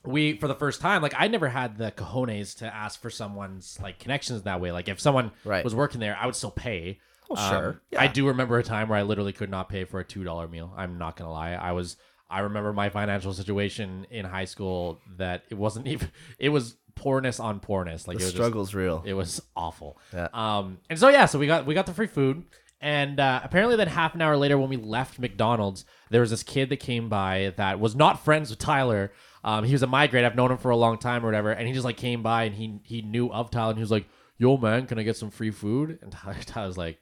[0.04, 3.80] we for the first time, like I never had the cojones to ask for someone's
[3.82, 4.72] like connections that way.
[4.72, 5.64] Like if someone Right.
[5.64, 7.00] was working there, I would still pay.
[7.30, 7.82] Oh, Um, sure.
[7.90, 8.02] Yeah.
[8.04, 10.48] I do remember a time where I literally could not pay for a two dollar
[10.48, 10.72] meal.
[10.78, 11.54] I'm not gonna lie.
[11.54, 11.98] I was
[12.30, 17.40] I remember my financial situation in high school that it wasn't even it was poorness
[17.40, 18.08] on poorness.
[18.08, 19.04] Like The it was just- struggle's real.
[19.06, 19.98] it was awful.
[20.14, 20.28] Yeah.
[20.34, 22.44] Um, and so yeah, so we got we got the free food,
[22.82, 26.44] and uh, apparently then half an hour later when we left McDonald's, there was this
[26.44, 29.12] kid that came by that was not friends with Tyler.
[29.44, 30.26] Um, he was a migrant.
[30.26, 32.44] I've known him for a long time or whatever, and he just like came by
[32.46, 35.18] and he he knew of Tyler and he was like, "Yo, man, can I get
[35.18, 36.98] some free food?" And Tyler, Tyler was like,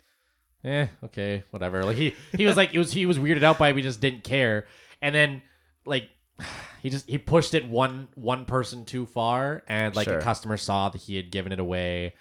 [0.66, 3.70] "Eh, okay, whatever." Like he he was like it was he was weirded out by
[3.70, 3.76] it.
[3.76, 4.66] We just didn't care,
[5.02, 5.42] and then
[5.86, 6.10] like
[6.82, 10.20] he just he pushed it one one person too far and like Sure.
[10.20, 12.14] a customer saw that he had given it away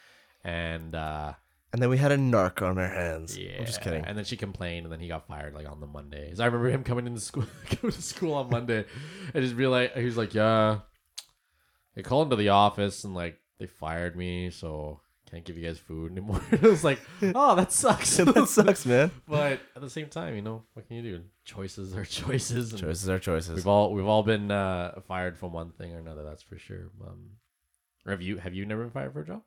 [0.45, 1.33] and uh
[1.73, 3.37] and then we had a narc on our hands.
[3.39, 4.05] yeah I'm just kidding.
[4.05, 6.47] and then she complained and then he got fired like on the monday so i
[6.47, 8.85] remember him coming into school coming to school on monday
[9.35, 10.81] and just be like he was like yeah
[11.95, 15.01] they called into the office and like they fired me so
[15.33, 16.43] can't give you guys food anymore.
[16.51, 18.19] it was like, oh, that sucks.
[18.19, 19.11] that sucks, man.
[19.29, 21.23] but at the same time, you know, what can you do?
[21.45, 22.73] Choices are choices.
[22.79, 23.57] Choices are choices.
[23.57, 26.23] We've all we've all been uh, fired from one thing or another.
[26.23, 26.91] That's for sure.
[27.07, 27.31] Um,
[28.07, 29.43] have you have you never been fired for a job?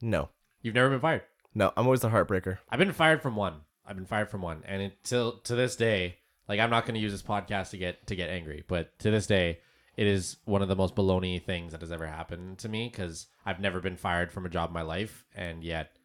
[0.00, 0.30] No,
[0.60, 1.22] You've never been fired.
[1.54, 2.58] no, I'm always the heartbreaker.
[2.68, 3.60] I've been fired from one.
[3.86, 6.16] I've been fired from one, and until to this day,
[6.48, 9.10] like I'm not going to use this podcast to get to get angry, but to
[9.12, 9.60] this day,
[9.96, 13.26] it is one of the most baloney things that has ever happened to me because
[13.44, 15.96] I've never been fired from a job in my life, and yet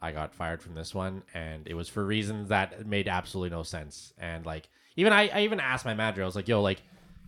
[0.00, 3.62] I got fired from this one, and it was for reasons that made absolutely no
[3.62, 4.12] sense.
[4.18, 6.82] And like even I, I even asked my manager, I was like, "Yo, like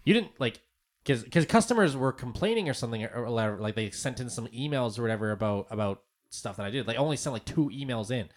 [0.04, 0.60] you didn't like."
[1.02, 4.98] Because, because customers were complaining or something or whatever, like they sent in some emails
[4.98, 6.84] or whatever about about stuff that I did.
[6.84, 8.28] They only sent like two emails in,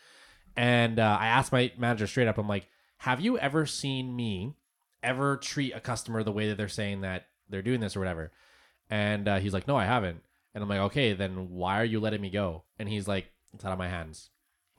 [0.56, 4.54] and uh, I asked my manager straight up, I'm like, have you ever seen me
[5.02, 8.32] ever treat a customer the way that they're saying that they're doing this or whatever?
[8.90, 10.22] And uh, he's like, no, I haven't.
[10.54, 12.64] And I'm like, okay, then why are you letting me go?
[12.80, 14.30] And he's like, it's out of my hands.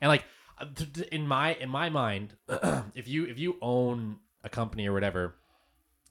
[0.01, 0.25] And like,
[0.59, 0.67] uh,
[1.13, 2.35] in my in my mind,
[2.95, 5.37] if you if you own a company or whatever,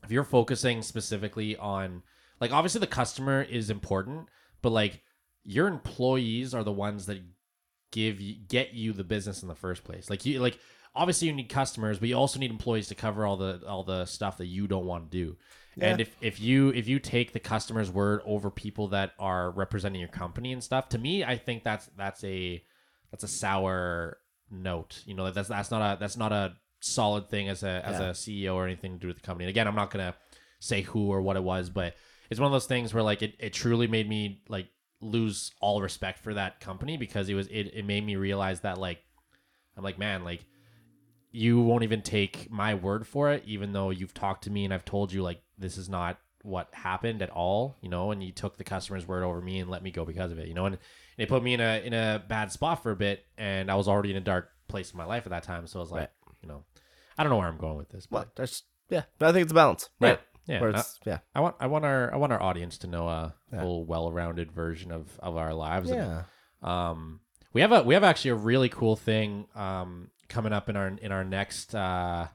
[0.04, 2.04] if you're focusing specifically on
[2.40, 4.28] like obviously the customer is important,
[4.62, 5.02] but like
[5.44, 7.22] your employees are the ones that
[7.92, 10.10] give you get you the business in the first place.
[10.10, 10.60] Like you like
[10.96, 14.06] obviously you need customers, but you also need employees to cover all the all the
[14.06, 15.38] stuff that you don't want to do.
[15.80, 20.00] And if if you if you take the customer's word over people that are representing
[20.00, 22.64] your company and stuff, to me I think that's that's a
[23.12, 24.18] that's a sour
[24.52, 25.04] note.
[25.06, 28.10] You know, that's that's not a that's not a solid thing as a as Yeah.
[28.10, 29.46] a CEO or anything to do with the company.
[29.46, 30.16] And again, I'm not gonna
[30.60, 31.96] say who or what it was, but
[32.30, 34.68] it's one of those things where like it, it truly made me like
[35.02, 38.78] lose all respect for that company because it was it, it made me realize that
[38.78, 39.00] like
[39.78, 40.46] I'm like, man, like
[41.32, 44.74] you won't even take my word for it, even though you've talked to me and
[44.74, 48.32] I've told you like this is not what happened at all, you know, and you
[48.32, 50.66] took the customer's word over me and let me go because of it, you know,
[50.66, 50.78] and
[51.18, 53.88] it put me in a in a bad spot for a bit and I was
[53.90, 55.68] already in a dark place in my life at that time.
[55.68, 56.10] So I was like, Right.
[56.42, 56.64] you know,
[57.18, 59.04] I don't know where I'm going with this, but Well, that's yeah.
[59.20, 60.20] I think it's a balance, right?
[60.48, 60.62] yeah.
[60.62, 61.20] Where it's, yeah.
[61.36, 63.60] I want I want our I want our audience to know a Yeah.
[63.62, 65.90] full well-rounded version of of our lives.
[65.92, 66.24] and, Yeah.
[66.90, 67.20] um,
[67.52, 70.88] we have a we have actually a really cool thing um coming up in our
[70.88, 72.28] in our next uh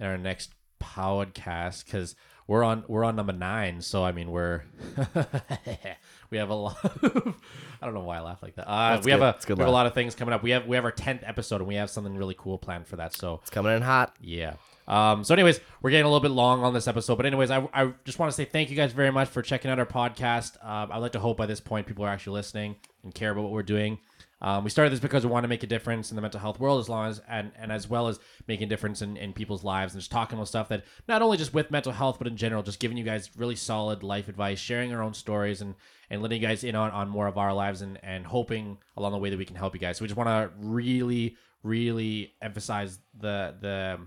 [0.00, 2.14] in our next podcast because
[2.46, 3.80] we're on we're on number nine.
[3.80, 4.62] So I mean we're
[6.30, 6.76] we have a lot.
[6.84, 7.34] Of,
[7.82, 8.70] I don't know why I laugh like that.
[8.70, 9.52] Uh, we have good.
[9.52, 10.42] a we have a lot of things coming up.
[10.42, 12.96] We have we have our tenth episode and we have something really cool planned for
[12.96, 13.14] that.
[13.14, 14.14] So It's coming in hot.
[14.20, 14.54] yeah.
[14.86, 17.66] Um, so, anyways, we're getting a little bit long on this episode, but anyways, I,
[17.72, 20.62] I just want to say thank you guys very much for checking out our podcast.
[20.62, 23.44] Um, I'd like to hope by this point people are actually listening and care about
[23.44, 23.98] what we're doing.
[24.42, 26.60] Um, we started this because we want to make a difference in the mental health
[26.60, 29.64] world, as long as and, and as well as making a difference in, in people's
[29.64, 32.36] lives and just talking about stuff that not only just with mental health, but in
[32.36, 35.74] general, just giving you guys really solid life advice, sharing our own stories, and
[36.10, 39.12] and letting you guys in on, on more of our lives, and and hoping along
[39.12, 39.96] the way that we can help you guys.
[39.98, 43.98] So we just want to really, really emphasize the the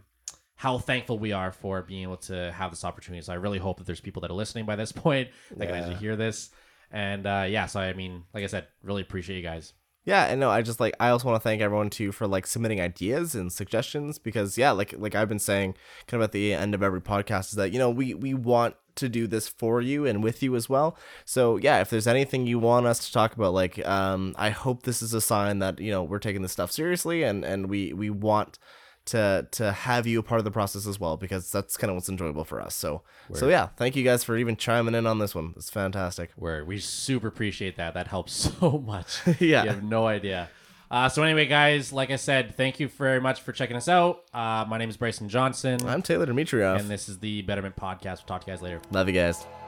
[0.55, 3.21] how thankful we are for being able to have this opportunity.
[3.23, 5.69] So I really hope that there's people that are listening by this point that can
[5.75, 5.81] Yeah.
[5.81, 6.49] actually hear this.
[6.91, 9.73] And uh, yeah, so I mean, like I said, really appreciate you guys.
[10.07, 12.47] Yeah, and no, I just like I also want to thank everyone too for like
[12.47, 15.75] submitting ideas and suggestions because yeah, like like I've been saying
[16.07, 18.75] kind of at the end of every podcast is that you know we we want
[18.95, 20.97] to do this for you and with you as well.
[21.25, 24.83] So yeah, if there's anything you want us to talk about, like um, I hope
[24.83, 27.91] this is a sign that you know we're taking this stuff seriously and and we
[27.91, 28.59] we want
[29.07, 31.95] to to have you a part of the process as well because that's kind of
[31.95, 32.75] what's enjoyable for us.
[32.75, 33.01] So
[33.33, 35.53] so yeah, thank you guys for even chiming in on this one.
[35.57, 36.31] It's fantastic.
[36.35, 37.93] Where we super appreciate that.
[37.93, 39.19] That helps so much.
[39.39, 39.63] Yeah.
[39.63, 40.49] You have no idea.
[40.89, 44.23] Uh, so anyway, guys, like I said, thank you very much for checking us out.
[44.33, 46.79] Uh, my name is Bryson Johnson, I'm Taylor Dimitrov.
[46.79, 48.19] and this is the Betterment Podcast.
[48.19, 48.79] We'll talk to you guys later.
[48.91, 49.66] Love you guys.